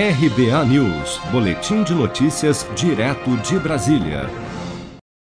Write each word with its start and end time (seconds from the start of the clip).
RBA 0.00 0.64
News, 0.66 1.18
Boletim 1.32 1.82
de 1.82 1.92
Notícias, 1.92 2.64
direto 2.76 3.36
de 3.38 3.58
Brasília. 3.58 4.30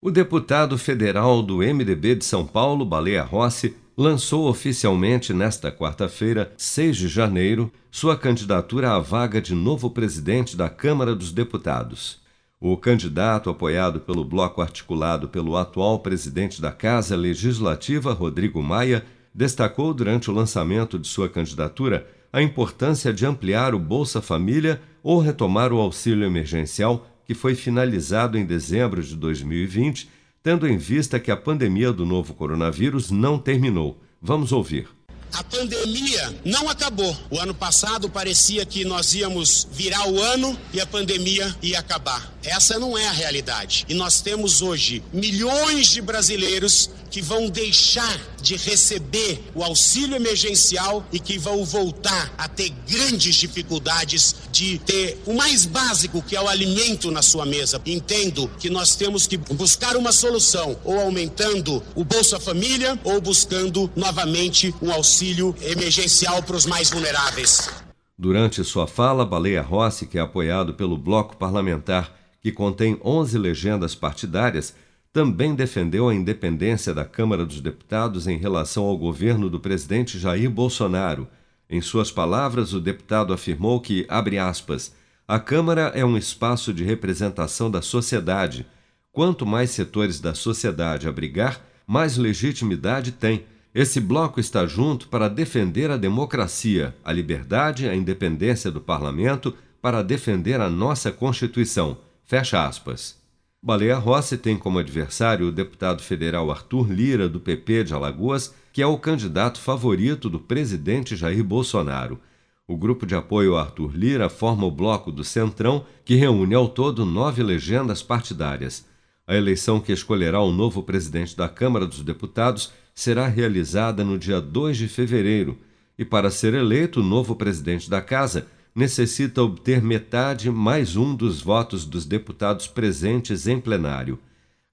O 0.00 0.10
deputado 0.10 0.78
federal 0.78 1.42
do 1.42 1.58
MDB 1.58 2.14
de 2.14 2.24
São 2.24 2.46
Paulo, 2.46 2.82
Baleia 2.82 3.22
Rossi, 3.22 3.76
lançou 3.94 4.48
oficialmente 4.48 5.34
nesta 5.34 5.70
quarta-feira, 5.70 6.54
6 6.56 6.96
de 6.96 7.08
janeiro, 7.08 7.70
sua 7.90 8.16
candidatura 8.16 8.92
à 8.94 8.98
vaga 8.98 9.42
de 9.42 9.54
novo 9.54 9.90
presidente 9.90 10.56
da 10.56 10.70
Câmara 10.70 11.14
dos 11.14 11.32
Deputados. 11.32 12.22
O 12.58 12.74
candidato, 12.78 13.50
apoiado 13.50 14.00
pelo 14.00 14.24
bloco 14.24 14.62
articulado 14.62 15.28
pelo 15.28 15.54
atual 15.54 15.98
presidente 15.98 16.62
da 16.62 16.72
Casa 16.72 17.14
Legislativa, 17.14 18.14
Rodrigo 18.14 18.62
Maia, 18.62 19.04
destacou 19.34 19.92
durante 19.92 20.30
o 20.30 20.34
lançamento 20.34 20.98
de 20.98 21.08
sua 21.08 21.28
candidatura 21.28 22.06
a 22.32 22.40
importância 22.40 23.12
de 23.12 23.26
ampliar 23.26 23.74
o 23.74 23.78
Bolsa 23.78 24.22
Família 24.22 24.80
ou 25.02 25.20
retomar 25.20 25.72
o 25.72 25.80
auxílio 25.80 26.24
emergencial 26.24 27.06
que 27.24 27.34
foi 27.34 27.54
finalizado 27.54 28.38
em 28.38 28.44
dezembro 28.44 29.02
de 29.02 29.14
2020, 29.16 30.08
tendo 30.42 30.66
em 30.66 30.76
vista 30.76 31.20
que 31.20 31.30
a 31.30 31.36
pandemia 31.36 31.92
do 31.92 32.06
novo 32.06 32.34
coronavírus 32.34 33.10
não 33.10 33.38
terminou. 33.38 34.00
Vamos 34.20 34.50
ouvir. 34.52 34.88
A 35.32 35.42
pandemia 35.42 36.34
não 36.44 36.68
acabou. 36.68 37.16
O 37.30 37.38
ano 37.38 37.54
passado 37.54 38.08
parecia 38.08 38.66
que 38.66 38.84
nós 38.84 39.14
íamos 39.14 39.66
virar 39.72 40.06
o 40.06 40.20
ano 40.20 40.58
e 40.74 40.80
a 40.80 40.86
pandemia 40.86 41.56
ia 41.62 41.78
acabar. 41.78 42.30
Essa 42.44 42.78
não 42.78 42.98
é 42.98 43.06
a 43.06 43.12
realidade. 43.12 43.86
E 43.88 43.94
nós 43.94 44.20
temos 44.20 44.60
hoje 44.60 45.02
milhões 45.12 45.86
de 45.88 46.02
brasileiros 46.02 46.90
que 47.10 47.22
vão 47.22 47.48
deixar 47.48 48.18
de 48.40 48.56
receber 48.56 49.42
o 49.54 49.62
auxílio 49.62 50.16
emergencial 50.16 51.06
e 51.12 51.20
que 51.20 51.38
vão 51.38 51.64
voltar 51.64 52.34
a 52.36 52.48
ter 52.48 52.70
grandes 52.88 53.36
dificuldades 53.36 54.34
de 54.50 54.78
ter 54.78 55.22
o 55.26 55.34
mais 55.34 55.64
básico, 55.64 56.22
que 56.22 56.34
é 56.34 56.40
o 56.40 56.48
alimento 56.48 57.10
na 57.10 57.22
sua 57.22 57.46
mesa. 57.46 57.80
Entendo 57.86 58.50
que 58.58 58.68
nós 58.68 58.96
temos 58.96 59.26
que 59.26 59.36
buscar 59.36 59.96
uma 59.96 60.10
solução, 60.10 60.76
ou 60.84 60.98
aumentando 61.00 61.82
o 61.94 62.02
Bolsa 62.02 62.40
Família, 62.40 62.98
ou 63.04 63.20
buscando 63.20 63.90
novamente 63.94 64.74
um 64.82 64.90
auxílio 64.90 65.21
emergencial 65.62 66.42
para 66.42 66.56
os 66.56 66.66
mais 66.66 66.90
vulneráveis. 66.90 67.70
Durante 68.18 68.62
sua 68.64 68.86
fala, 68.86 69.24
Baleia 69.24 69.62
Rossi, 69.62 70.06
que 70.06 70.18
é 70.18 70.20
apoiado 70.20 70.74
pelo 70.74 70.96
bloco 70.96 71.36
parlamentar 71.36 72.12
que 72.42 72.50
contém 72.50 72.98
11 73.04 73.38
legendas 73.38 73.94
partidárias, 73.94 74.74
também 75.12 75.54
defendeu 75.54 76.08
a 76.08 76.14
independência 76.14 76.92
da 76.92 77.04
Câmara 77.04 77.46
dos 77.46 77.60
Deputados 77.60 78.26
em 78.26 78.36
relação 78.36 78.84
ao 78.84 78.98
governo 78.98 79.48
do 79.48 79.60
presidente 79.60 80.18
Jair 80.18 80.50
Bolsonaro. 80.50 81.28
Em 81.70 81.80
suas 81.80 82.10
palavras, 82.10 82.72
o 82.72 82.80
deputado 82.80 83.32
afirmou 83.32 83.80
que, 83.80 84.04
abre 84.08 84.38
aspas, 84.38 84.92
a 85.28 85.38
Câmara 85.38 85.92
é 85.94 86.04
um 86.04 86.16
espaço 86.16 86.74
de 86.74 86.82
representação 86.82 87.70
da 87.70 87.80
sociedade. 87.80 88.66
Quanto 89.12 89.46
mais 89.46 89.70
setores 89.70 90.18
da 90.18 90.34
sociedade 90.34 91.06
abrigar, 91.06 91.60
mais 91.86 92.16
legitimidade 92.16 93.12
tem. 93.12 93.44
Esse 93.74 94.00
bloco 94.00 94.38
está 94.38 94.66
junto 94.66 95.08
para 95.08 95.28
defender 95.28 95.90
a 95.90 95.96
democracia, 95.96 96.94
a 97.02 97.10
liberdade, 97.10 97.88
a 97.88 97.96
independência 97.96 98.70
do 98.70 98.82
parlamento, 98.82 99.54
para 99.80 100.02
defender 100.02 100.60
a 100.60 100.68
nossa 100.68 101.10
Constituição. 101.10 101.96
Fecha 102.22 102.66
aspas. 102.66 103.18
Baleia 103.62 103.96
Rossi 103.96 104.36
tem 104.36 104.58
como 104.58 104.78
adversário 104.78 105.46
o 105.46 105.52
deputado 105.52 106.02
federal 106.02 106.50
Arthur 106.50 106.92
Lira, 106.92 107.28
do 107.30 107.40
PP 107.40 107.84
de 107.84 107.94
Alagoas, 107.94 108.54
que 108.72 108.82
é 108.82 108.86
o 108.86 108.98
candidato 108.98 109.58
favorito 109.58 110.28
do 110.28 110.38
presidente 110.38 111.16
Jair 111.16 111.42
Bolsonaro. 111.42 112.20
O 112.68 112.76
grupo 112.76 113.06
de 113.06 113.14
apoio 113.14 113.56
Arthur 113.56 113.92
Lira 113.94 114.28
forma 114.28 114.66
o 114.66 114.70
bloco 114.70 115.10
do 115.10 115.24
Centrão, 115.24 115.86
que 116.04 116.14
reúne 116.14 116.54
ao 116.54 116.68
todo 116.68 117.06
nove 117.06 117.42
legendas 117.42 118.02
partidárias. 118.02 118.84
A 119.26 119.36
eleição 119.36 119.80
que 119.80 119.92
escolherá 119.92 120.40
o 120.40 120.50
novo 120.50 120.82
presidente 120.82 121.36
da 121.36 121.48
Câmara 121.48 121.86
dos 121.86 122.02
Deputados 122.02 122.72
será 122.94 123.28
realizada 123.28 124.02
no 124.02 124.18
dia 124.18 124.40
2 124.40 124.76
de 124.76 124.88
fevereiro. 124.88 125.58
E 125.96 126.04
para 126.04 126.30
ser 126.30 126.54
eleito 126.54 127.00
o 127.00 127.04
novo 127.04 127.36
presidente 127.36 127.88
da 127.88 128.02
Casa, 128.02 128.48
necessita 128.74 129.42
obter 129.42 129.80
metade 129.80 130.50
mais 130.50 130.96
um 130.96 131.14
dos 131.14 131.40
votos 131.40 131.84
dos 131.84 132.04
deputados 132.04 132.66
presentes 132.66 133.46
em 133.46 133.60
plenário. 133.60 134.18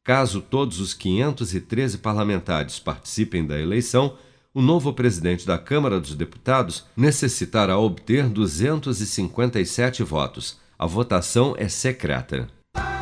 Caso 0.04 0.42
todos 0.42 0.80
os 0.80 0.94
513 0.94 2.00
parlamentares 2.00 2.80
participem 2.80 3.46
da 3.46 3.60
eleição, 3.60 4.18
o 4.52 4.62
novo 4.62 4.92
presidente 4.94 5.46
da 5.46 5.60
Câmara 5.60 6.00
dos 6.00 6.16
Deputados 6.16 6.86
necessitará 6.98 7.78
obter 7.78 8.28
257 8.28 10.02
votos. 10.02 10.58
A 10.78 10.88
votação 10.88 11.54
é 11.58 11.70
secreta. 11.70 12.48